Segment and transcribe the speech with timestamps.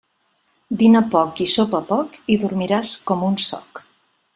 [0.81, 3.89] Dina poc i sopa poc i dormiràs com un soc.